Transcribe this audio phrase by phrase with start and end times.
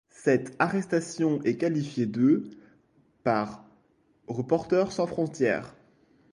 [0.23, 2.49] Cette arrestation est qualifiée de
[3.23, 3.63] par
[4.25, 5.75] Reporters sans frontières.